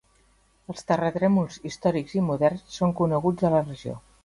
Els 0.73 0.87
terratrèmols 0.91 1.59
històrics 1.71 2.17
i 2.21 2.25
moderns 2.31 2.65
són 2.79 2.97
coneguts 3.03 3.49
a 3.51 3.55
la 3.57 3.63
regió. 3.71 3.97